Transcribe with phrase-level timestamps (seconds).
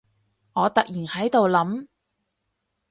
[0.53, 1.85] 我突然喺度諗